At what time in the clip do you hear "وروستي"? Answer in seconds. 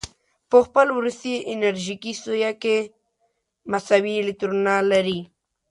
0.97-1.35